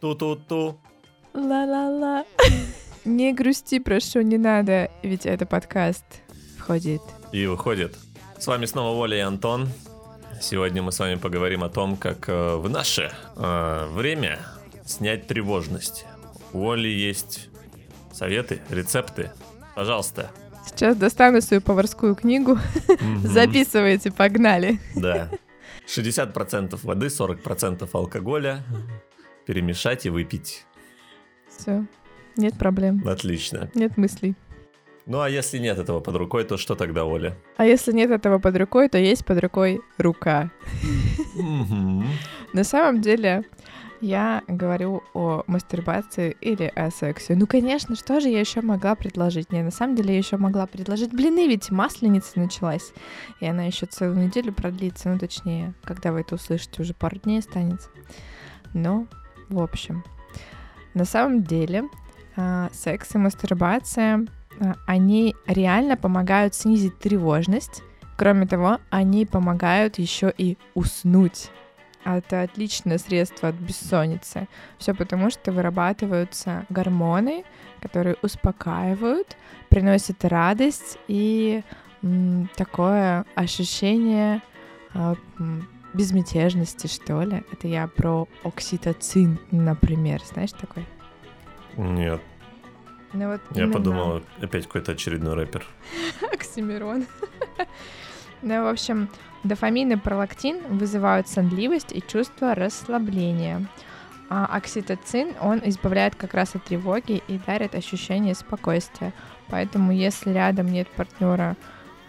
[0.00, 0.78] Ту-ту-ту.
[1.34, 2.24] Ла-ла-ла.
[3.04, 6.04] Не грусти, прошу, не надо, ведь это подкаст
[6.58, 7.00] входит.
[7.32, 7.96] И выходит.
[8.38, 9.68] С вами снова Воля и Антон.
[10.40, 14.40] Сегодня мы с вами поговорим о том, как э, в наше э, время
[14.84, 16.04] снять тревожность.
[16.52, 17.48] У Оли есть
[18.12, 19.32] советы, рецепты.
[19.74, 20.30] Пожалуйста.
[20.66, 22.58] Сейчас достану свою поварскую книгу.
[23.24, 24.78] Записывайте, погнали.
[24.94, 25.30] Да.
[25.86, 28.62] 60% воды, 40% алкоголя.
[29.48, 30.66] Перемешать и выпить.
[31.48, 31.86] Все,
[32.36, 33.70] нет проблем, Отлично.
[33.72, 34.34] нет мыслей.
[35.06, 37.34] Ну а если нет этого под рукой, то что тогда, Оля?
[37.56, 40.50] А если нет этого под рукой, то есть под рукой рука.
[42.52, 43.42] На самом деле,
[44.02, 47.34] я говорю о мастурбации или о сексе.
[47.34, 49.50] Ну, конечно, что же я еще могла предложить?
[49.50, 52.92] Не, на самом деле я еще могла предложить блины, ведь масленица началась.
[53.40, 57.38] И она еще целую неделю продлится, ну, точнее, когда вы это услышите, уже пару дней
[57.38, 57.88] останется.
[58.74, 59.06] Но,
[59.48, 60.04] в общем,
[60.94, 61.84] на самом деле,
[62.36, 64.26] а, секс и мастурбация,
[64.60, 67.82] а, они реально помогают снизить тревожность.
[68.16, 71.50] Кроме того, они помогают еще и уснуть.
[72.04, 74.48] Это отличное средство от бессонницы.
[74.78, 77.44] Все потому, что вырабатываются гормоны,
[77.80, 79.36] которые успокаивают,
[79.68, 81.62] приносят радость и
[82.56, 84.40] такое ощущение
[84.94, 87.44] м, безмятежности, что ли.
[87.52, 90.22] Это я про окситоцин, например.
[90.24, 90.86] Знаешь такой?
[91.76, 92.20] Нет,
[93.12, 95.64] Ну вот я именно подумал, опять какой-то очередной рэпер.
[96.32, 97.06] Оксимирон.
[98.42, 99.08] Ну, в общем,
[99.44, 103.66] дофамин и пролактин вызывают сонливость и чувство расслабления.
[104.30, 109.14] А окситоцин, он избавляет как раз от тревоги и дарит ощущение спокойствия.
[109.48, 111.56] Поэтому, если рядом нет партнера,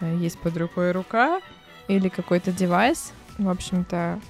[0.00, 1.40] э, есть под рукой рука
[1.88, 4.20] или какой-то девайс, в общем-то,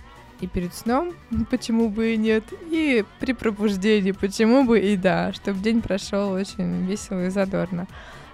[0.41, 1.12] и перед сном,
[1.51, 6.86] почему бы и нет, и при пробуждении, почему бы и да, чтобы день прошел очень
[6.86, 7.86] весело и задорно.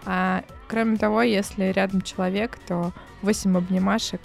[0.05, 2.93] А кроме того, если рядом человек, то
[3.23, 4.21] 8 обнимашек,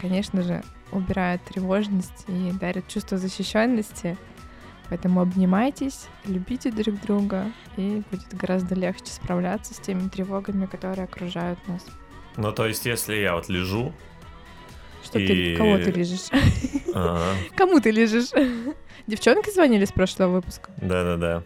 [0.00, 0.62] конечно же,
[0.92, 4.16] убирает тревожность и дарит чувство защищенности.
[4.88, 11.58] Поэтому обнимайтесь, любите друг друга, и будет гораздо легче справляться с теми тревогами, которые окружают
[11.68, 11.84] нас.
[12.36, 13.92] Ну, то есть, если я вот лежу,
[15.14, 16.26] Что И- ты, кого ты лежишь?
[16.92, 17.20] ага,
[17.56, 18.30] Кому ты лежишь?
[19.06, 20.70] Девчонки звонили с прошлого выпуска?
[20.78, 21.44] да-да-да.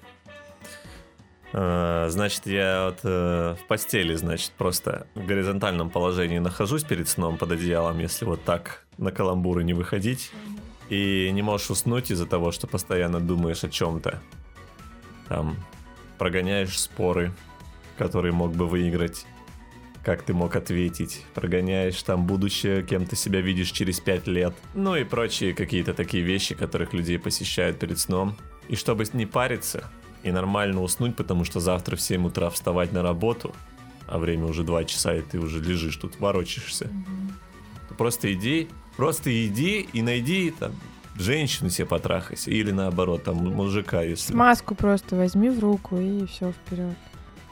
[1.53, 7.37] А, Значит, я вот э, в постели, значит, просто в горизонтальном положении нахожусь перед сном
[7.39, 10.31] под одеялом, если вот так на каламбуры не выходить.
[10.89, 14.21] И не можешь уснуть из-за того, что постоянно думаешь о чем-то.
[15.29, 15.57] Там
[16.17, 17.33] прогоняешь споры,
[17.99, 19.27] которые мог бы выиграть.
[20.09, 21.27] Как ты мог ответить?
[21.35, 24.55] Прогоняешь там будущее, кем ты себя видишь через пять лет.
[24.73, 28.35] Ну и прочие какие-то такие вещи, которых людей посещают перед сном.
[28.69, 29.85] И чтобы не париться
[30.23, 33.55] и нормально уснуть, потому что завтра в 7 утра вставать на работу,
[34.07, 36.91] а время уже 2 часа, и ты уже лежишь тут, ворочаешься.
[37.91, 40.73] то Просто иди, просто иди и найди там
[41.17, 42.51] женщину себе потрахайся.
[42.51, 44.33] Или наоборот, там мужика, если...
[44.33, 46.97] Смазку просто возьми в руку и все вперед.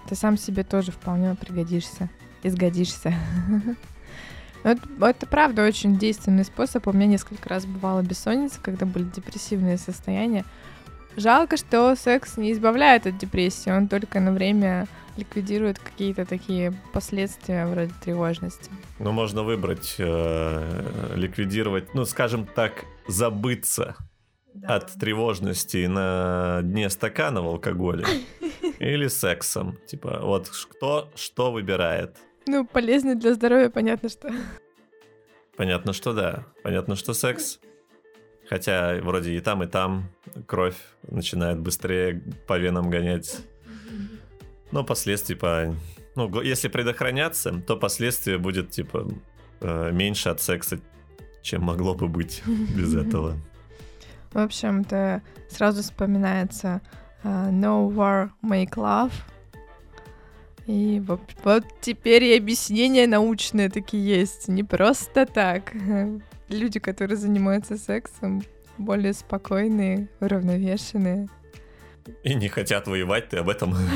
[0.08, 2.08] Ты сам себе тоже вполне пригодишься,
[2.42, 3.14] изгодишься.
[3.48, 6.86] Ну, Это, это правда очень действенный способ.
[6.88, 10.44] У меня несколько раз бывала бессонница, когда были депрессивные состояния.
[11.16, 14.86] Жалко, что секс не избавляет от депрессии, он только на время
[15.16, 18.70] ликвидирует какие-то такие последствия вроде тревожности.
[18.98, 23.96] Ну, можно выбрать, э, ликвидировать, ну, скажем так, забыться
[24.64, 28.04] от тревожности на дне стакана в алкоголе
[28.78, 29.78] или сексом.
[29.86, 32.16] Типа, вот кто что выбирает.
[32.46, 34.30] Ну, полезно для здоровья, понятно, что.
[35.56, 36.44] Понятно, что да.
[36.62, 37.60] Понятно, что секс.
[38.48, 40.08] Хотя вроде и там, и там
[40.46, 43.38] кровь начинает быстрее по венам гонять.
[44.70, 45.74] Но последствий по...
[46.14, 49.08] Ну, если предохраняться, то последствия будет, типа,
[49.60, 50.80] э, меньше от секса,
[51.42, 52.42] чем могло бы быть
[52.76, 53.36] без этого.
[54.32, 56.80] В общем-то, сразу вспоминается
[57.50, 59.12] No War Make Love.
[60.66, 64.48] И вот, вот теперь и объяснения научные такие есть.
[64.48, 65.72] Не просто так.
[66.48, 68.42] Люди, которые занимаются сексом,
[68.78, 71.28] более спокойные, уравновешенные.
[72.22, 73.74] И не хотят воевать, ты об этом.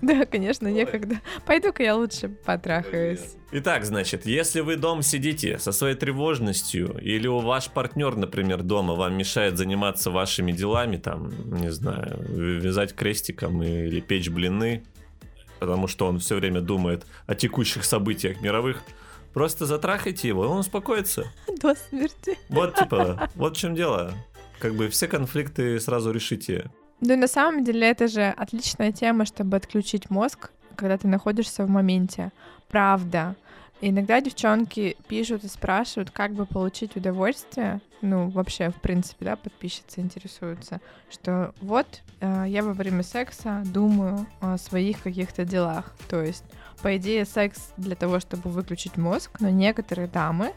[0.00, 1.20] Да, конечно, некогда.
[1.44, 3.34] Пойду-ка я лучше потрахаюсь.
[3.50, 8.94] Итак, значит, если вы дома сидите со своей тревожностью, или у ваш партнер, например, дома
[8.94, 14.84] вам мешает заниматься вашими делами, там, не знаю, вязать крестиком или печь блины,
[15.58, 18.82] потому что он все время думает о текущих событиях мировых,
[19.34, 21.24] просто затрахайте его, и он успокоится.
[21.60, 22.38] До смерти.
[22.48, 24.14] Вот, типа, вот в чем дело.
[24.60, 26.70] как бы все конфликты сразу решите.
[27.00, 31.70] Да, на самом деле это же отличная тема, чтобы отключить мозг, когда ты находишься в
[31.70, 32.32] моменте.
[32.68, 33.36] Правда.
[33.80, 37.80] Иногда девчонки пишут и спрашивают, как бы получить удовольствие.
[38.02, 40.80] Ну, вообще, в принципе, да, подписчицы интересуются,
[41.10, 41.86] что вот
[42.20, 45.94] э, я во время секса думаю о своих каких-то делах.
[46.08, 46.44] То есть,
[46.82, 50.52] по идее, секс для того, чтобы выключить мозг, но некоторые дамы,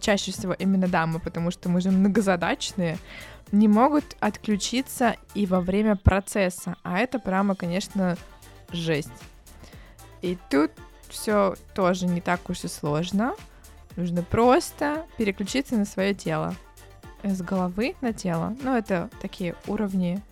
[0.00, 2.98] чаще всего именно дамы, потому что мы же многозадачные,
[3.52, 6.76] не могут отключиться и во время процесса.
[6.82, 8.16] А это прямо, конечно,
[8.72, 9.10] жесть.
[10.22, 10.70] И тут
[11.08, 13.34] все тоже не так уж и сложно.
[13.96, 16.54] Нужно просто переключиться на свое тело.
[17.22, 18.56] С головы на тело.
[18.62, 20.22] Ну, это такие уровни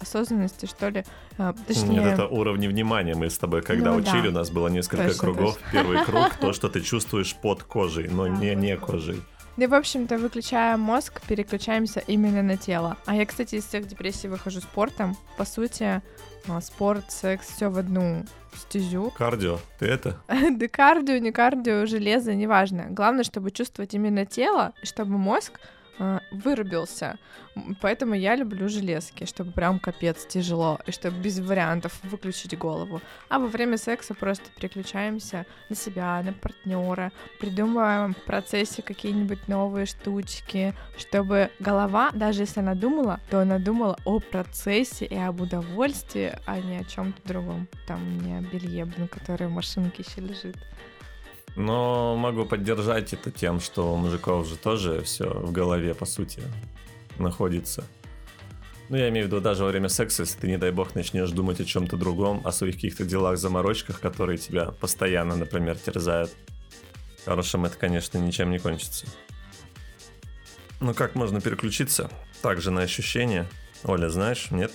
[0.00, 1.04] осознанности, что ли.
[1.38, 2.00] А, точнее...
[2.00, 3.14] Нет, это уровни внимания.
[3.14, 4.28] Мы с тобой, когда ну, учили, да.
[4.28, 5.54] у нас было несколько точно, кругов.
[5.56, 5.70] Точно.
[5.72, 9.22] Первый круг— то, что ты чувствуешь под кожей, но не, не кожей.
[9.56, 12.96] Да, в общем-то, выключая мозг, переключаемся именно на тело.
[13.06, 15.16] А я, кстати, из всех депрессий выхожу спортом.
[15.36, 16.02] По сути,
[16.48, 18.24] а, спорт, секс, все в одну
[18.56, 19.12] стезю.
[19.16, 20.18] Кардио, ты это?
[20.28, 22.86] да кардио, не кардио, железо, неважно.
[22.90, 25.60] Главное, чтобы чувствовать именно тело, чтобы мозг
[26.30, 27.18] вырубился.
[27.80, 33.00] Поэтому я люблю железки, чтобы прям капец тяжело, и чтобы без вариантов выключить голову.
[33.28, 39.86] А во время секса просто переключаемся на себя, на партнера, придумываем в процессе какие-нибудь новые
[39.86, 46.32] штучки, чтобы голова, даже если она думала, то она думала о процессе и об удовольствии,
[46.46, 47.68] а не о чем-то другом.
[47.86, 50.56] Там не о белье, блин, которое в машинке еще лежит.
[51.56, 56.42] Но могу поддержать это тем, что у мужиков же тоже все в голове, по сути,
[57.18, 57.84] находится.
[58.88, 61.30] Ну, я имею в виду, даже во время секса, если ты, не дай бог, начнешь
[61.30, 66.30] думать о чем-то другом, о своих каких-то делах, заморочках, которые тебя постоянно, например, терзают.
[67.24, 69.06] Хорошим это, конечно, ничем не кончится.
[70.80, 72.10] Ну, как можно переключиться?
[72.42, 73.46] Также на ощущения.
[73.84, 74.70] Оля, знаешь, нет?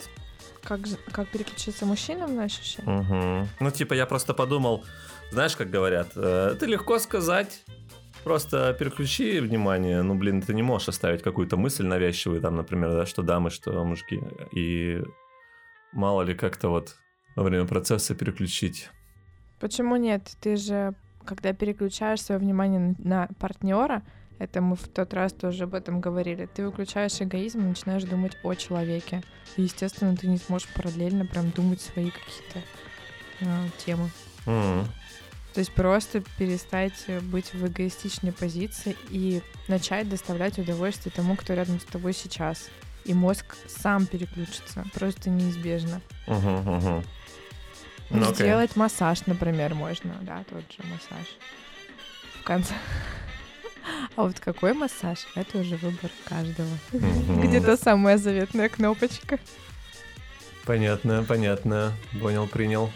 [0.64, 0.80] Как,
[1.12, 3.00] как переключиться мужчинам на ощущения?
[3.00, 3.50] Угу.
[3.60, 4.84] Ну, типа, я просто подумал,
[5.32, 7.64] знаешь, как говорят, это легко сказать,
[8.24, 13.06] Просто переключи внимание, ну, блин, ты не можешь оставить какую-то мысль навязчивую, там, например, да,
[13.06, 14.22] что дамы, что мужики,
[14.52, 15.02] и
[15.94, 16.98] мало ли как-то вот
[17.36, 18.90] во время процесса переключить.
[19.60, 20.32] Почему нет?
[20.42, 20.94] Ты же,
[21.26, 24.04] когда переключаешь свое внимание на партнера,
[24.38, 26.48] это мы в тот раз тоже об этом говорили.
[26.54, 29.22] Ты выключаешь эгоизм и начинаешь думать о человеке.
[29.58, 32.60] И, естественно, ты не сможешь параллельно прям думать свои какие-то
[33.42, 34.10] э, темы.
[34.46, 34.86] Mm-hmm.
[35.54, 41.80] То есть просто перестать быть в эгоистичной позиции и начать доставлять удовольствие тому, кто рядом
[41.80, 42.70] с тобой сейчас.
[43.06, 46.02] И мозг сам переключится, просто неизбежно.
[46.28, 47.06] Uh-huh, uh-huh.
[48.12, 48.80] Ну, Сделать okay.
[48.80, 51.28] массаж, например, можно, да, тот же массаж.
[52.40, 52.74] В конце.
[54.16, 56.70] А вот какой массаж, это уже выбор каждого.
[56.92, 57.48] Mm-hmm.
[57.48, 59.40] Где то самая заветная кнопочка.
[60.66, 61.94] Понятно, понятно.
[62.22, 62.92] Понял, принял.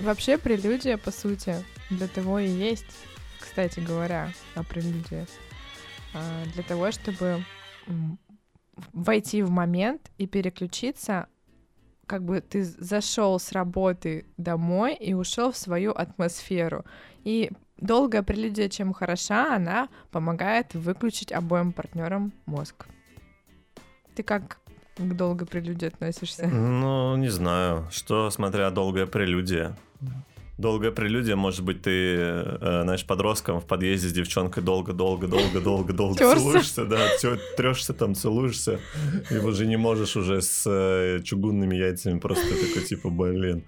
[0.00, 1.56] Вообще прелюдия, по сути,
[1.90, 2.84] для того и есть,
[3.38, 5.26] кстати говоря, о прелюдии,
[6.14, 7.42] а, для того, чтобы
[8.92, 11.28] войти в момент и переключиться,
[12.06, 16.84] как бы ты зашел с работы домой и ушел в свою атмосферу.
[17.24, 22.86] И долгая прелюдия, чем хороша, она помогает выключить обоим партнерам мозг.
[24.14, 24.60] Ты как
[24.96, 26.46] к долгой прелюдии относишься?
[26.46, 27.86] Ну, не знаю.
[27.90, 29.76] Что, смотря долгая прелюдия?
[30.58, 36.98] Долгая прелюдия, может быть, ты, э, знаешь, подростком в подъезде с девчонкой долго-долго-долго-долго-долго целуешься, да,
[37.58, 38.80] трешься там, целуешься,
[39.30, 43.66] и уже не можешь уже с э, чугунными яйцами просто такой, типа, блин,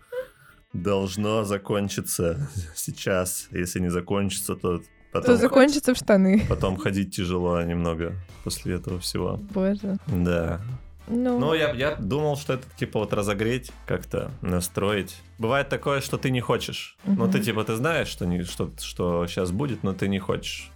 [0.72, 3.48] должно закончиться сейчас.
[3.50, 4.80] Если не закончится, то
[5.12, 5.34] потом...
[5.34, 6.46] То закончится в штаны.
[6.48, 9.38] Потом ходить тяжело немного после этого всего.
[9.52, 9.98] Боже.
[10.06, 10.62] Да.
[11.08, 15.16] Ну, ну я, я думал, что это типа вот разогреть, как-то настроить.
[15.38, 16.96] Бывает такое, что ты не хочешь.
[17.04, 17.14] Угу.
[17.16, 20.70] Ну, ты типа ты знаешь, что, не, что, что сейчас будет, но ты не хочешь.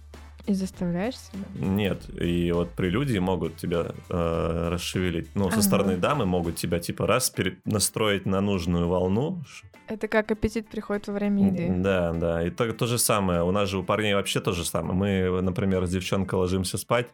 [0.45, 1.45] И заставляешь себя?
[1.55, 5.33] Нет, и вот прелюдии могут тебя э, расшевелить.
[5.35, 5.55] Ну, ага.
[5.55, 9.41] со стороны дамы могут тебя типа раз пере- настроить на нужную волну.
[9.87, 11.73] Это как аппетит приходит во время еды.
[11.77, 12.45] Да, да.
[12.45, 13.43] И то, то же самое.
[13.43, 14.93] У нас же у парней вообще то же самое.
[15.29, 17.07] Мы, например, с девчонкой ложимся спать.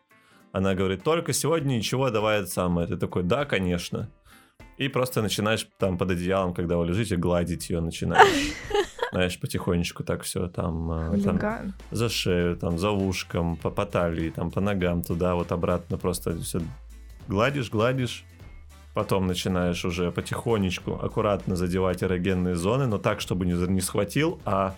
[0.52, 2.88] Она говорит, только сегодня ничего, давай это самое.
[2.88, 4.10] Ты такой, да, конечно.
[4.78, 8.54] И просто начинаешь там под одеялом, когда вы лежите, гладить ее начинаешь.
[9.12, 14.30] Знаешь, потихонечку так все там, э, там за шею, там за ушком, по, по талии,
[14.30, 16.62] там по ногам, туда вот обратно просто все
[17.28, 18.24] гладишь, гладишь.
[18.94, 24.76] Потом начинаешь уже потихонечку, аккуратно задевать эрогенные зоны, но так, чтобы не, не схватил, а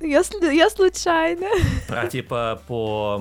[0.00, 0.22] Я,
[0.52, 1.46] я случайно.
[1.88, 3.20] А типа по,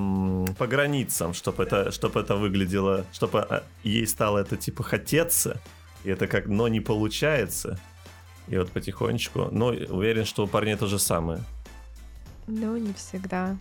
[0.58, 5.60] по границам, чтобы это, чтобы это выглядело, чтобы ей стало это типа хотеться,
[6.04, 7.80] и это как, но не получается.
[8.48, 11.44] И вот потихонечку, ну, уверен, что у парней то же самое.
[12.48, 13.58] Ну, не всегда.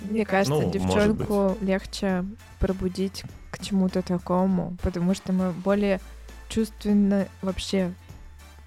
[0.00, 2.24] Мне кажется, Ну, девчонку легче
[2.60, 6.00] пробудить к чему-то такому, потому что мы более
[6.48, 7.92] чувственны вообще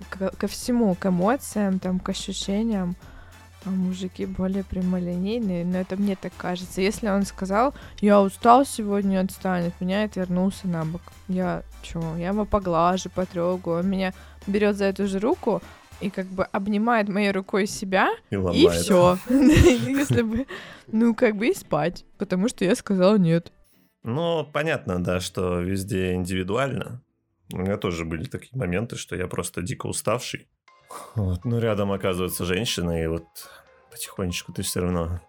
[0.10, 2.96] ко, ко всему, к эмоциям, там, к ощущениям.
[3.64, 6.82] А мужики более прямолинейные, но это мне так кажется.
[6.82, 11.02] Если он сказал, я устал сегодня, отстань от меня, и отвернулся на бок.
[11.28, 14.14] Я чё, я его поглажу, потрогаю, он меня
[14.48, 15.62] берет за эту же руку
[16.02, 19.18] и как бы обнимает моей рукой себя, И и все.
[19.30, 20.48] Если бы,
[20.88, 23.52] ну, как бы и спать, потому что я сказала нет.
[24.04, 27.04] Ну, понятно, да, что везде индивидуально.
[27.54, 30.48] У меня тоже были такие моменты, что я просто дико уставший.
[31.16, 33.26] Вот, ну, рядом оказывается женщина, и вот
[33.92, 35.22] потихонечку ты все равно...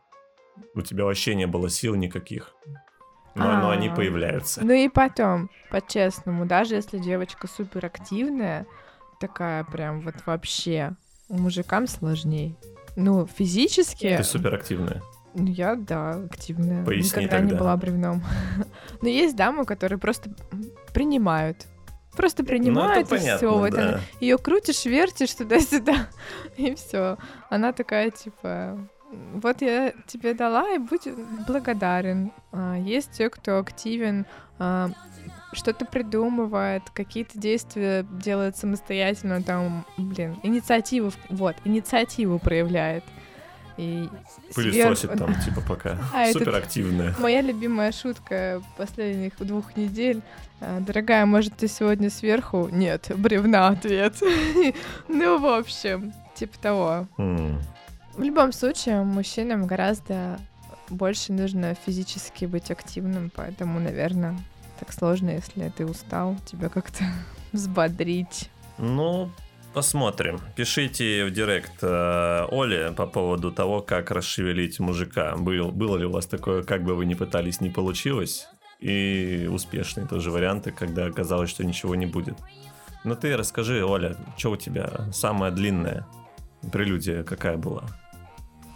[0.75, 2.55] У тебя вообще не было сил никаких.
[3.35, 3.95] Но, но они А.
[3.95, 4.63] появляются.
[4.65, 8.67] Ну и потом, по-честному, даже если девочка супер активная,
[9.21, 10.95] такая прям вот вообще,
[11.29, 12.57] мужикам сложней.
[12.97, 14.17] Ну, физически...
[14.17, 15.03] Ты суперактивная.
[15.35, 16.85] Ну, я, да, активная.
[16.85, 17.65] Поясни Никогда не тогда.
[17.65, 18.23] была бревном.
[19.01, 20.31] Но есть дамы, которые просто
[20.93, 21.67] принимают.
[22.17, 23.59] Просто принимают, ну, и понятно, все.
[23.59, 23.83] Вот да.
[23.83, 26.09] она ее крутишь, вертишь туда-сюда,
[26.57, 27.17] и все.
[27.49, 28.79] Она такая, типа,
[29.11, 31.09] вот я тебе дала, и будь
[31.47, 32.33] благодарен.
[32.53, 34.27] А, есть те, кто активен,
[34.59, 34.91] а,
[35.53, 43.05] что-то придумывает, какие-то действия делает самостоятельно, там, блин, инициативу, вот, инициативу проявляет.
[43.83, 44.09] И
[44.55, 45.99] Пылесосит сверху- там, типа, пока.
[46.15, 47.15] А, Суперактивная.
[47.19, 50.23] Моя любимая шутка последних двух недель.
[50.61, 52.69] А, Дорогая, может, ты сегодня сверху?
[52.71, 54.17] Нет, бревна ответ.
[55.09, 57.07] Ну, в общем, типа того.
[57.19, 57.61] М.
[58.15, 60.39] В любом случае, мужчинам гораздо
[60.91, 64.37] больше нужно физически быть активным, поэтому, наверное,
[64.79, 67.05] так сложно, если ты устал, тебя как-то
[67.53, 68.51] взбодрить.
[68.79, 69.31] Ну,
[69.73, 70.41] посмотрим.
[70.57, 75.37] Пишите в директ э, Оле по поводу того, как расшевелить мужика.
[75.37, 78.49] Был, было ли у вас такое, как бы вы ни пытались, не получилось?
[78.81, 82.37] И успешные тоже варианты, когда оказалось, что ничего не будет.
[83.05, 86.07] Ну ты расскажи, Оля, что у тебя самая длинная
[86.73, 87.85] прелюдия какая была?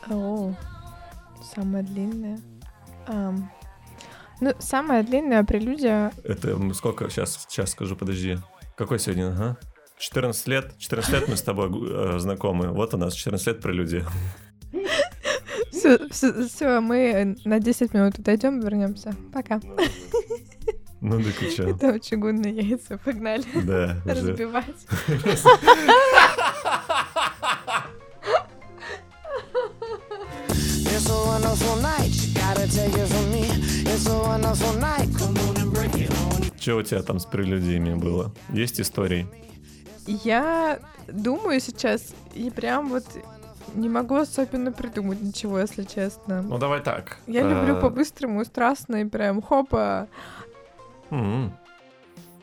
[0.09, 0.55] О,
[1.55, 2.39] самая длинная.
[3.07, 3.51] Ам,
[4.41, 7.09] Ну, самая длинная прелюдия Это сколько?
[7.09, 8.39] Сейчас, сейчас скажу, подожди.
[8.77, 9.29] Какой сегодня?
[9.29, 9.57] Ага.
[9.99, 10.75] 14 лет.
[10.79, 12.69] 14 лет мы с тобой э, знакомы.
[12.69, 14.07] Вот у нас 14 лет прелюдия.
[16.11, 19.15] Все, мы на 10 минут отойдем, вернемся.
[19.33, 19.61] Пока.
[21.01, 21.69] Ну да ты чё?
[21.69, 24.65] Это чугунные яйца, погнали Да, разбивать.
[30.89, 32.11] It's a wonderful night.
[32.11, 33.45] You gotta take it from me.
[33.93, 35.09] It's a wonderful night.
[35.19, 36.51] Come on and break it on.
[36.59, 38.33] Что у тебя там с прелюдиями было?
[38.53, 39.27] Есть истории?
[40.07, 43.05] Я думаю сейчас и прям вот
[43.75, 46.43] не могу особенно придумать ничего, если честно.
[46.43, 47.19] Ну давай так.
[47.27, 50.09] Я люблю Э, по-быстрому, страстно и прям хопа.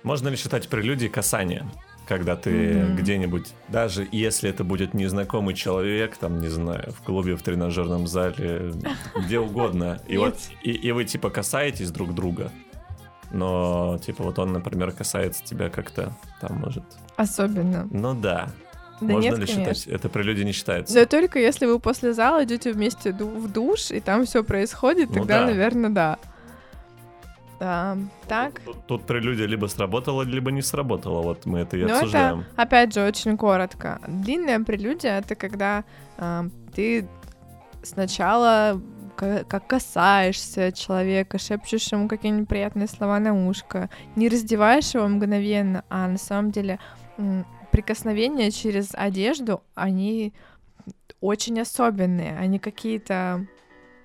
[0.04, 1.66] Можно ли считать прелюдией касания?
[2.06, 2.96] Когда ты Мгм.
[2.98, 8.74] где-нибудь, даже если это будет незнакомый человек, там, не знаю, в клубе, в тренажерном зале,
[9.16, 12.52] где угодно, и вот и, и вы типа касаетесь друг друга,
[13.34, 16.84] но типа вот он, например, касается тебя как-то, там, может,
[17.18, 17.88] Особенно.
[17.92, 18.50] ну да,
[19.02, 19.74] Да можно нет, ли конечно.
[19.74, 20.98] считать, это прелюдия не считается?
[20.98, 25.16] Но только если вы после зала идете вместе в душ, и там все происходит, Ну
[25.16, 25.46] тогда, да.
[25.48, 26.20] наверное, да.
[27.60, 27.98] Да,
[28.28, 28.60] так.
[28.66, 32.42] Тут, тут прелюдия либо сработала, либо не сработала, вот мы это и Ну, обсуждаем.
[32.42, 34.02] это, опять же, очень коротко.
[34.08, 35.86] Длинная прелюдия— это когда
[36.18, 37.08] а, ты
[37.84, 38.82] сначала
[39.16, 46.08] как касаешься человека, шепчешь ему какие-нибудь приятные слова на ушко, не раздеваешь его мгновенно, а
[46.08, 46.80] на самом деле
[47.72, 50.34] прикосновения через одежду, они
[51.22, 53.48] очень особенные, они какие-то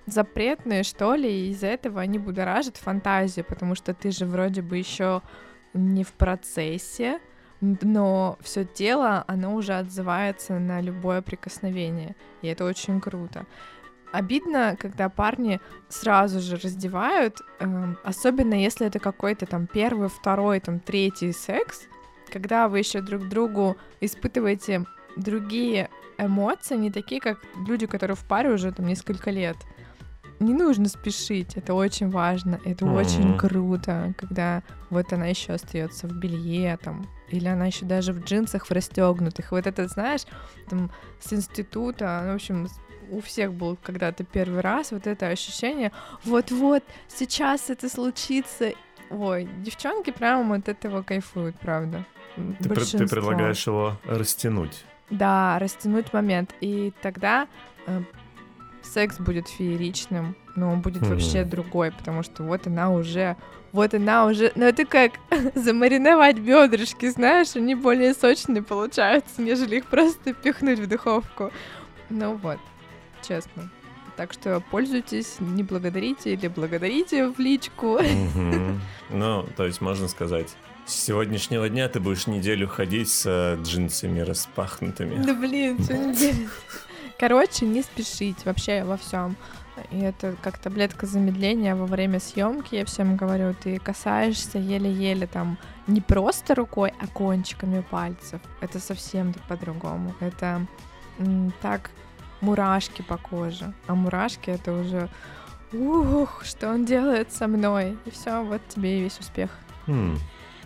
[0.05, 4.77] запретные, что ли, и из-за этого они будоражат фантазию, потому что ты же вроде бы
[4.77, 5.21] еще
[5.73, 7.19] не в процессе,
[7.61, 13.45] но все тело, оно уже отзывается на любое прикосновение, и это очень круто.
[14.11, 20.79] Обидно, когда парни сразу же раздевают, эм, особенно если это какой-то там первый, второй, там
[20.79, 21.81] третий секс,
[22.31, 24.85] когда вы еще друг другу испытываете
[25.15, 27.37] другие эмоции, не такие, как
[27.67, 29.57] люди, которые в паре уже там несколько лет.
[30.41, 32.95] не нужно спешить, это очень важно, это Мгм.
[32.95, 38.23] очень круто, когда вот она еще остается в белье, там, или она еще даже в
[38.23, 39.51] джинсах в расстегнутых.
[39.51, 40.21] Вот это, знаешь,
[40.69, 42.67] там, с института, ну, в общем,
[43.11, 45.91] у всех был когда-то первый раз вот это ощущение,
[46.25, 48.73] вот-вот, сейчас это случится.
[49.09, 52.05] Ой, девчонки прямо от этого кайфуют, правда.
[52.35, 54.83] Ты, пред- ты предлагаешь его растянуть.
[55.09, 56.53] Да, растянуть момент.
[56.61, 57.47] И тогда
[57.87, 58.01] э,
[58.83, 61.11] секс будет фееричным, но он будет Мгм.
[61.11, 63.35] вообще другой, потому что вот она уже,
[63.71, 65.13] вот она уже, ну это как
[65.55, 71.51] замариновать бедрышки, знаешь, они более сочные получаются, нежели их просто пихнуть в духовку.
[72.09, 72.59] Ну вот,
[73.27, 73.69] честно.
[74.15, 77.99] Так что пользуйтесь, не благодарите или благодарите в личку.
[79.11, 84.19] Ну, то есть можно сказать, с сегодняшнего дня ты будешь неделю ходить с э, джинсами
[84.19, 85.23] распахнутыми.
[85.23, 86.47] Да блин, что не делать?
[87.19, 89.35] Короче, не спешить вообще во всем.
[89.91, 95.57] И это как таблетка замедления во время съемки, я всем говорю, ты касаешься еле-еле там
[95.87, 98.41] не просто рукой, а кончиками пальцев.
[98.61, 100.13] Это совсем по-другому.
[100.19, 100.65] Это
[101.61, 101.91] так
[102.41, 103.73] мурашки по коже.
[103.87, 105.09] А мурашки это уже
[105.73, 107.97] ух, что он делает со мной.
[108.05, 109.51] И все, вот тебе и весь успех.
[109.87, 110.17] Хм,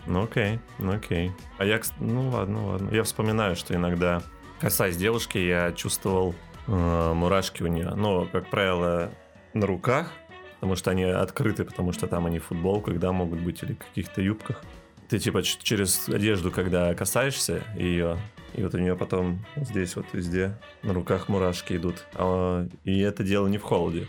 [0.06, 1.32] Ну окей, ну окей.
[1.58, 2.90] А я, ну ладно, ладно.
[2.90, 4.22] Я вспоминаю, что иногда,
[4.60, 6.34] касаясь девушки, я чувствовал
[6.66, 7.92] э, мурашки у нее.
[7.94, 9.10] Ну, как правило,
[9.54, 10.10] на руках,
[10.54, 14.20] потому что они открыты, потому что там они в футболках, да, могут быть, или каких-то
[14.20, 14.62] юбках.
[15.08, 18.18] Ты типа через одежду, когда касаешься ее,
[18.54, 22.04] и вот у нее потом здесь вот везде на руках мурашки идут.
[22.14, 24.06] А, и это дело не в холоде.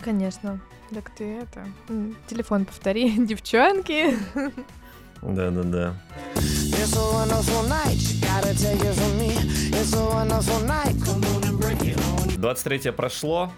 [0.00, 0.60] Конечно.
[0.92, 1.66] Так ты это...
[2.26, 4.16] Телефон повтори, девчонки.
[5.22, 5.94] Да-да-да.
[6.34, 7.96] It's a wonderful night.
[7.96, 9.30] You gotta take it from me.
[9.70, 10.96] It's a wonderful night.
[11.04, 12.40] Come on and break it on.
[12.40, 13.52] 23 прошло,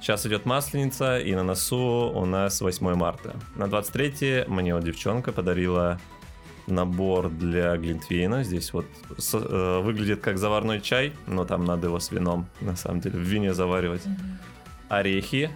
[0.00, 3.34] сейчас идет Масленица, и на носу у нас 8 марта.
[3.56, 5.98] На 23 мне вот девчонка подарила
[6.66, 8.44] набор для Глинтвейна.
[8.44, 8.86] Здесь вот
[9.18, 13.18] с- э, выглядит как заварной чай, но там надо его с вином, на самом деле,
[13.18, 14.02] в вине заваривать.
[14.88, 15.50] Орехи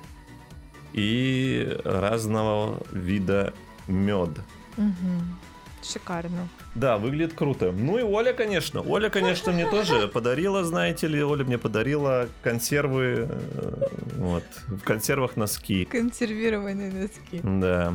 [0.92, 3.52] и разного вида
[3.88, 4.30] мед.
[4.76, 5.38] Мгм.
[5.82, 6.46] Шикарно.
[6.74, 7.72] Да, выглядит круто.
[7.72, 8.80] Ну и Оля, конечно.
[8.82, 13.86] Оля, конечно, мне тоже подарила, знаете ли, Оля мне подарила консервы, э,
[14.18, 15.86] вот, в консервах носки.
[15.86, 17.40] Консервированные носки.
[17.42, 17.94] Да,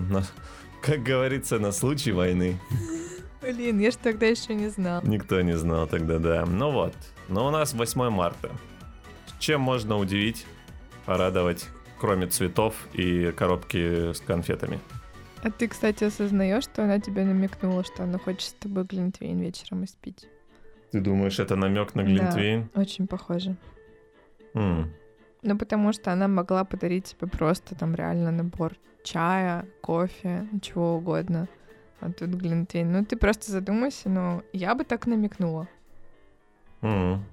[0.81, 2.59] как говорится, на случай войны.
[3.45, 5.01] Блин, я ж тогда еще не знал.
[5.03, 6.45] Никто не знал тогда, да.
[6.45, 6.93] Ну вот,
[7.29, 8.49] но у нас 8 марта.
[9.39, 10.45] Чем можно удивить,
[11.05, 11.67] порадовать,
[11.99, 14.79] кроме цветов и коробки с конфетами?
[15.43, 19.83] А ты, кстати, осознаешь, что она тебе намекнула, что она хочет с тобой глинтвейн вечером
[19.83, 20.27] испить?
[20.91, 22.09] Ты думаешь, это намек на Да.
[22.09, 22.69] Глинтвейн?
[22.75, 23.55] Очень похоже.
[24.55, 24.91] М,
[25.43, 31.47] Ну, потому что она могла подарить тебе просто там реально набор чая, кофе, чего угодно.
[32.05, 32.91] А тут глинтвейн.
[32.91, 35.67] Ну, ты просто задумайся, но я бы так намекнула.
[36.83, 37.25] м.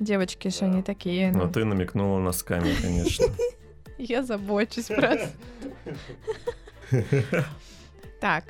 [0.00, 3.26] Девочки же они такие, Но ну, ты намекнула носками, конечно.
[3.98, 5.30] я забочусь просто.
[8.20, 8.44] Так,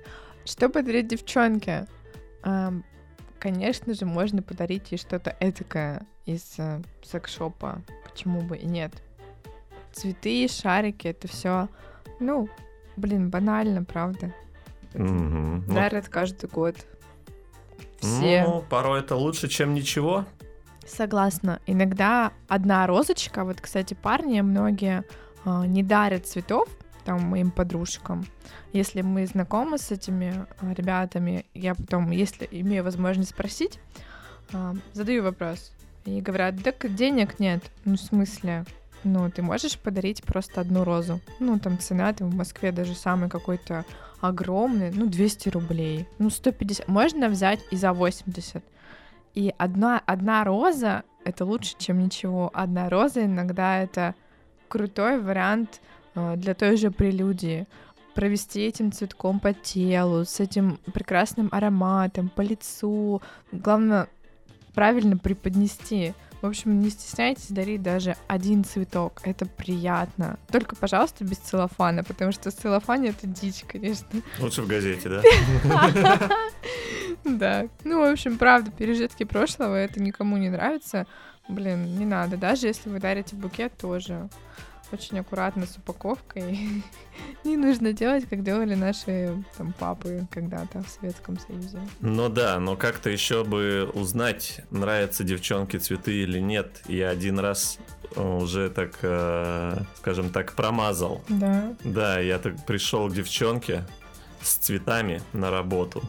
[0.46, 1.86] что подарить девчонке?
[3.38, 7.82] Конечно же, можно подарить ей что-то этакое из э, секс-шопа.
[8.02, 8.92] Почему бы и нет?
[9.92, 11.68] Цветы, шарики, это все,
[12.18, 12.48] ну,
[12.96, 14.34] блин, банально, правда.
[14.98, 15.64] Это Мгм.
[15.66, 16.76] Ну, Дарят каждый год.
[18.00, 18.44] Все.
[18.44, 20.24] Ну, порой это лучше, чем ничего.
[20.86, 21.60] Согласна.
[21.66, 25.04] Иногда одна розочка, вот, кстати, парни многие
[25.44, 26.68] а, не дарят цветов
[27.04, 28.26] там моим подружкам.
[28.72, 33.78] Если мы знакомы с этими а, ребятами, я потом, если имею возможность спросить,
[34.52, 35.72] а, задаю вопрос.
[36.04, 37.62] И говорят, так денег нет.
[37.84, 38.64] Ну, в смысле?
[39.04, 41.20] Ну, ты можешь подарить просто одну розу.
[41.38, 43.84] Ну, там цена там в Москве даже самый какой-то
[44.20, 46.06] огромный, ну, 200 рублей.
[46.18, 46.88] Ну, 150.
[46.88, 48.62] Можно взять и за 80.
[49.34, 52.50] И одна, одна роза— это лучше, чем ничего.
[52.52, 54.14] Одна роза иногда это
[54.68, 55.80] крутой вариант
[56.14, 57.66] э, для той же прелюдии.
[58.14, 63.22] Провести этим цветком по телу, с этим прекрасным ароматом, по лицу.
[63.52, 64.08] Главное,
[64.74, 66.14] правильно преподнести.
[66.40, 69.20] В общем, не стесняйтесь дарить даже один цветок.
[69.24, 70.38] Это приятно.
[70.50, 74.06] Только, пожалуйста, без целлофана, потому что в целлофане это дичь, конечно.
[74.38, 76.28] Лучше в газете, да?
[77.24, 77.66] Да.
[77.84, 81.06] Ну, в общем, правда, пережитки прошлого, это никому не нравится.
[81.48, 82.36] Блин, не надо.
[82.36, 84.28] Даже если вы дарите букет, тоже
[84.92, 86.82] очень аккуратно с упаковкой.
[87.44, 91.80] Не нужно делать, как делали наши там папы когда-то в Советском Союзе.
[92.00, 96.82] Ну да, но как-то еще бы узнать, нравятся девчонке цветы или нет.
[96.88, 97.78] Я один раз
[98.16, 101.22] уже так, э, скажем так, промазал.
[101.28, 101.74] Да.
[101.84, 103.84] Да, я так пришел к девчонке
[104.42, 106.02] с цветами на работу.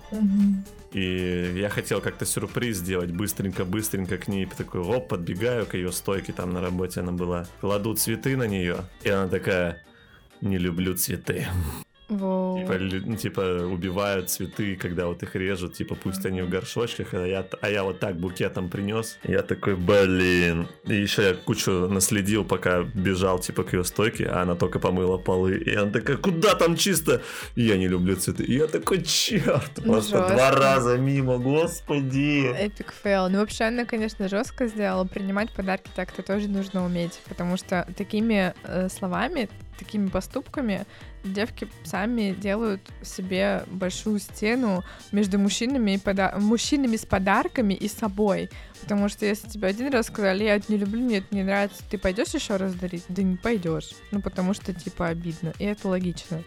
[0.91, 6.33] И я хотел как-то сюрприз сделать, быстренько-быстренько к ней такой, оп, подбегаю к ее стойке,
[6.33, 7.45] там на работе она была.
[7.61, 9.83] Кладу цветы на нее, и она такая,
[10.41, 11.47] не люблю цветы.
[12.09, 12.59] Воу.
[12.59, 13.41] Типа, ну, типа,
[13.71, 17.83] убивают цветы, когда вот их режут, типа, пусть они в горшочках, а я, а я
[17.83, 19.19] вот так букетом принес.
[19.23, 20.67] Я такой, блин.
[20.85, 25.17] И еще я кучу наследил, пока бежал, типа, к ее стойке, а она только помыла
[25.17, 25.57] полы.
[25.57, 27.21] И она такая, куда там чисто?
[27.55, 28.43] И я не люблю цветы.
[28.43, 30.33] И я такой, черт, Ну, просто жестко.
[30.33, 32.51] два раза мимо, господи.
[32.57, 33.29] Epic fail.
[33.29, 35.05] Ну, вообще, она, конечно, жестко сделала.
[35.05, 40.85] Принимать подарки так-то тоже нужно уметь, потому что такими э, словами, такими поступками
[41.23, 48.49] девки сами делают себе большую стену между мужчинами, и пода- мужчинами с подарками и собой.
[48.81, 51.83] Потому что если тебе один раз сказали, я это не люблю, мне это не нравится,
[51.89, 53.03] ты пойдешь еще раз дарить?
[53.09, 53.91] Да не пойдешь.
[54.11, 55.53] Ну, потому что, типа, обидно.
[55.59, 56.43] И это логично.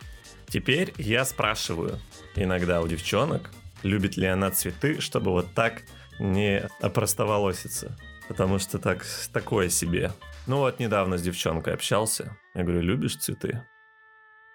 [0.49, 1.99] Теперь я спрашиваю
[2.37, 3.51] иногда у девчонок,
[3.83, 5.83] любит ли она цветы, чтобы вот так
[6.19, 7.97] не опростоволоситься.
[8.29, 10.13] Потому что так, такое себе.
[10.47, 12.37] Ну вот недавно с девчонкой общался.
[12.55, 13.65] Я говорю, любишь цветы?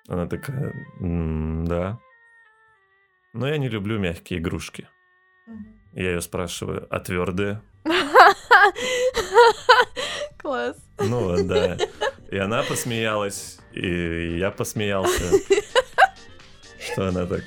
[0.08, 2.00] Она такая, «М, да.
[3.34, 4.88] Но я не люблю мягкие игрушки.
[5.93, 7.62] Я ее спрашиваю, а твердые?
[10.38, 10.78] Класс.
[11.00, 11.78] Ну вот, да.
[12.32, 15.24] И она посмеялась, и я посмеялся.
[16.78, 17.43] Что она так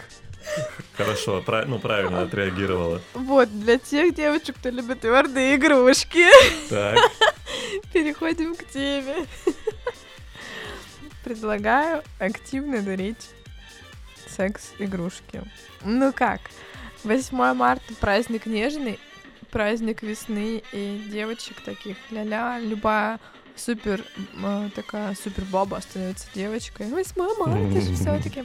[0.97, 3.03] хорошо, ну правильно отреагировала.
[3.13, 6.27] Вот, для тех девочек, кто любит твердые игрушки.
[6.71, 6.99] Так,
[7.93, 9.27] Переходим к теме.
[11.31, 13.31] Предлагаю активно дарить
[14.27, 15.45] секс-игрушки.
[15.85, 16.41] Ну как?
[17.05, 18.99] 8 марта праздник нежный,
[19.53, 23.21] праздник весны и девочек таких ля-ля, любая
[23.55, 24.05] супер
[24.43, 26.89] э, такая супер баба становится девочкой.
[26.89, 28.43] 8 марта же все-таки.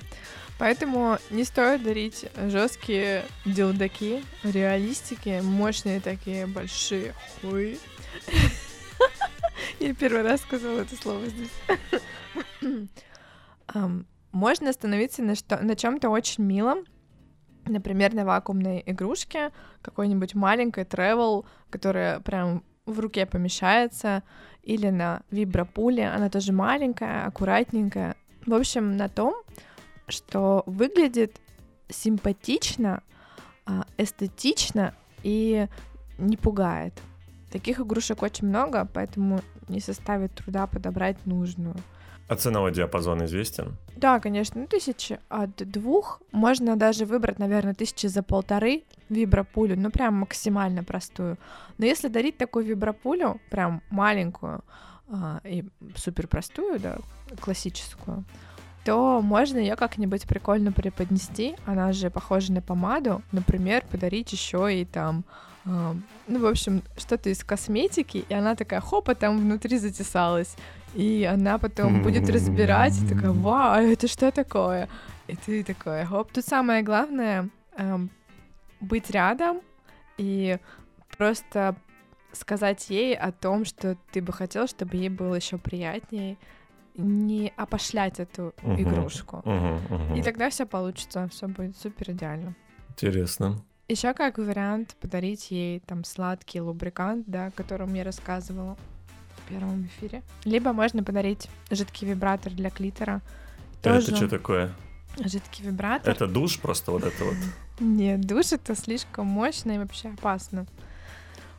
[0.59, 7.79] Поэтому не стоит дарить жесткие дилдаки, реалистики, мощные такие большие хуй.
[9.79, 11.49] Я первый раз сказала это слово здесь.
[14.31, 16.85] Можно остановиться на, что, на чем-то очень милом,
[17.65, 24.23] например, на вакуумной игрушке, какой-нибудь маленькой travel, которая прям в руке помещается,
[24.61, 28.15] или на вибропуле, она тоже маленькая, аккуратненькая.
[28.45, 29.35] В общем, на том,
[30.07, 31.39] что выглядит
[31.89, 33.01] симпатично,
[33.65, 35.67] а, эстетично и
[36.17, 36.93] не пугает.
[37.51, 41.75] Таких игрушек очень много, поэтому не составит труда подобрать нужную.
[42.27, 43.77] А ценовой диапазон известен?
[43.95, 46.21] Да, конечно, ну тысячи от двух.
[46.31, 51.37] Можно даже выбрать, наверное, тысячи за полторы вибропулю, ну прям максимально простую.
[51.77, 54.63] Но если дарить такую вибропулю, прям маленькую
[55.07, 56.97] а, и супер простую, да,
[57.39, 58.25] классическую,
[58.85, 61.55] то можно ее как-нибудь прикольно преподнести.
[61.65, 63.21] Она же похожа на помаду.
[63.31, 65.25] Например, подарить еще и там,
[65.65, 65.95] а,
[66.27, 70.55] ну, в общем, что-то из косметики, и она такая, хопа, там внутри затесалась.
[70.95, 74.87] И она потом будет разбирать, и такая, вау, это что такое?
[75.27, 76.31] И ты такой, хоп.
[76.31, 78.09] Тут самое главное эм,
[78.79, 79.61] быть рядом
[80.17, 80.57] и
[81.17, 81.75] просто
[82.31, 86.37] сказать ей о том, что ты бы хотел, чтобы ей было еще приятнее,
[86.95, 88.81] не опошлять эту Мгм.
[88.81, 89.41] игрушку.
[89.43, 90.15] Мгм, мгм.
[90.15, 92.55] И тогда все получится, все будет супер идеально.
[92.89, 93.61] Интересно.
[93.87, 98.77] Еще как вариант подарить ей там сладкий лубрикант, да, о котором я рассказывала
[99.49, 100.21] первом эфире.
[100.43, 103.21] Либо можно подарить жидкий вибратор для клитора.
[103.81, 104.73] Тоже Это что такое?
[105.17, 106.13] жидкий вибратор.
[106.13, 107.35] Это душ просто вот это вот?
[107.79, 110.65] Нет, душ это слишком мощно и вообще опасно.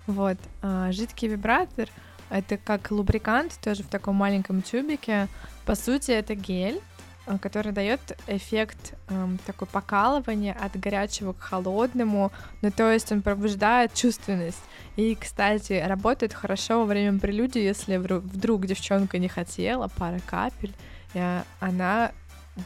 [0.07, 1.89] Вот, а, жидкий вибратор
[2.31, 5.29] это как лубрикант, тоже в таком маленьком тюбике.
[5.65, 6.81] По сути, это гель,
[7.41, 12.31] который дает эффект эм, такой покалывания от горячего к холодному,
[12.63, 14.63] ну то есть он пробуждает чувственность.
[14.97, 20.75] И, кстати, работает хорошо во время прелюдии, если вдруг девчонка не хотела, пара капель,
[21.15, 22.13] и а, она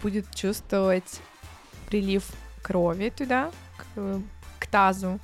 [0.02, 1.20] будет чувствовать
[1.86, 2.24] прилив
[2.62, 4.20] крови туда, к,
[4.58, 5.18] к тазу,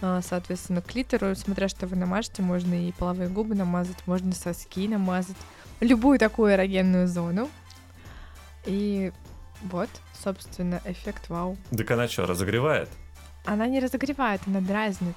[0.00, 4.86] а, соответственно, к клитору, смотря что вы намажете, можно и половые губы намазать, можно соски
[4.86, 5.36] намазать,
[5.80, 7.48] любую такую эрогенную зону.
[8.66, 9.12] И
[9.62, 9.88] вот,
[10.22, 11.56] собственно, эффект вау.
[11.76, 12.88] Так она что, разогревает?
[13.44, 15.16] Она не разогревает, она дразнит.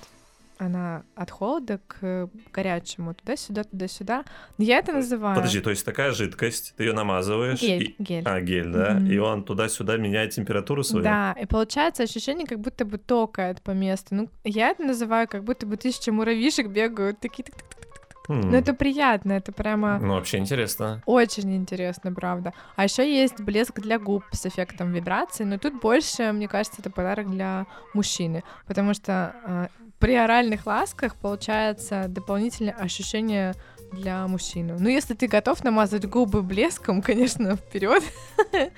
[0.58, 4.24] Она от холода к горячему, туда-сюда, туда-сюда.
[4.58, 5.36] Но я это называю...
[5.36, 7.60] Подожди, то есть такая жидкость, ты ее намазываешь?
[7.62, 8.24] Гель, и- гель.
[8.26, 8.94] А, гель, да?
[8.94, 9.12] Мгм.
[9.12, 11.04] И он туда-сюда меняет температуру свою?
[11.04, 14.16] Да, и получается ощущение, как будто бы токает по месту.
[14.16, 17.85] Ну, я это называю, как будто бы тысяча муравьишек бегают, такие тык-тык-тык-тык-тык.
[18.28, 21.02] Ну, это приятно, это прямо Ну, вообще интересно.
[21.06, 22.54] очень интересно, правда.
[22.76, 26.90] А еще есть блеск для губ с эффектом вибрации, но тут больше, мне кажется, это
[26.90, 29.68] подарок для мужчины, потому что э,
[30.00, 33.54] при оральных ласках получается дополнительное ощущение
[33.92, 34.76] для мужчины.
[34.80, 38.04] Ну, если ты готов намазать губы блеском, конечно, вперед.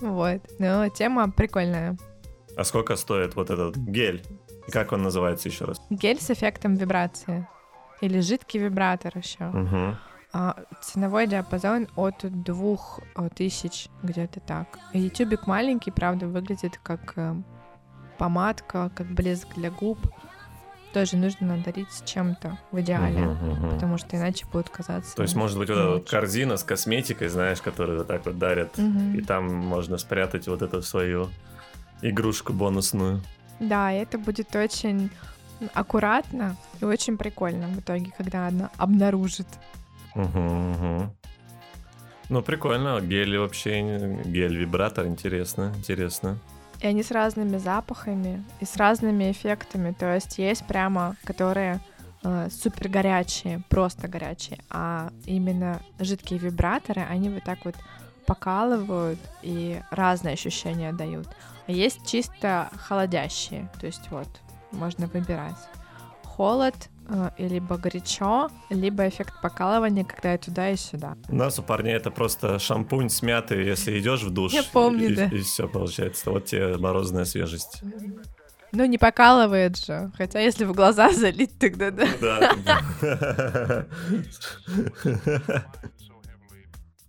[0.00, 0.42] Вот.
[0.58, 1.96] Но тема прикольная.
[2.56, 4.22] А сколько стоит вот этот гель?
[4.68, 5.80] И как он называется еще раз?
[5.90, 7.48] Гель с эффектом вибрации.
[8.00, 9.44] Или жидкий вибратор еще.
[9.44, 9.96] Мгм.
[10.32, 14.78] А, ценовой диапазон от двух э, тысяч, где-то так.
[14.92, 17.34] И тюбик маленький, правда, выглядит как э,
[18.18, 19.98] помадка, как блеск для губ.
[20.92, 23.70] Тоже нужно дарить с чем-то в идеале, Мгм, мгм.
[23.70, 25.14] потому что иначе будет казаться...
[25.14, 28.38] То есть, может быть, вот эта вот корзина с косметикой, знаешь, которую вот так вот
[28.38, 29.14] дарят, Мгм.
[29.14, 31.28] и там можно спрятать вот эту свою
[32.02, 33.22] игрушку бонусную.
[33.60, 35.10] Да, это будет очень
[35.74, 39.46] аккуратно и очень прикольно в итоге, когда она обнаружит.
[40.14, 41.10] Мгм, мгм.
[42.28, 43.00] Ну, прикольно.
[43.00, 46.38] Гель вообще, гель-вибратор, интересно, интересно.
[46.80, 49.92] И они с разными запахами и с разными эффектами.
[49.92, 51.80] То есть есть прямо, которые
[52.22, 57.76] э, супер горячие, просто горячие, а именно жидкие вибраторы, они вот так вот
[58.26, 61.28] покалывают и разные ощущения дают.
[61.66, 64.28] А есть чисто холодящие, то есть вот
[64.72, 65.56] можно выбирать.
[66.24, 66.74] Холод
[67.08, 71.16] э, и либо горячо, либо эффект покалывания, когда и туда, и сюда.
[71.28, 74.52] У нас у парней это просто шампунь смятый, если идешь в душ.
[74.52, 75.26] Я помню, и, да.
[75.26, 76.30] И все получается.
[76.30, 77.82] Вот тебе морозная свежесть.
[78.72, 80.10] Ну, не покалывает же.
[80.18, 82.06] Хотя если в глаза залить, тогда да.
[82.60, 83.86] Да.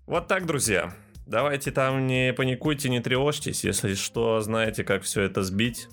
[0.06, 0.94] Вот так, друзья.
[1.26, 3.66] Давайте там не паникуйте, не тревожьтесь.
[3.66, 5.90] Если что, знаете, как все это сбить.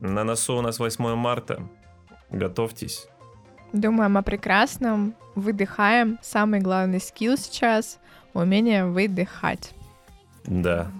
[0.00, 1.62] На носу у нас 8 марта.
[2.30, 3.06] Готовьтесь.
[3.72, 6.18] Думаем о прекрасном, выдыхаем.
[6.22, 7.98] Самый главный скилл сейчас—
[8.34, 9.72] умение выдыхать.
[10.44, 10.90] Да.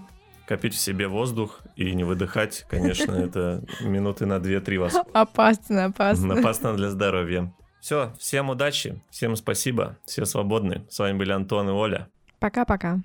[0.47, 6.39] Копить в себе воздух и не выдыхать, конечно, это минуты на 2-3 вас Опасно, опасно.
[6.39, 7.53] опасно для здоровья.
[7.79, 10.85] Все, всем удачи, всем спасибо, все свободны.
[10.89, 12.09] С вами были Антон и Оля.
[12.39, 12.99] Пока-пока.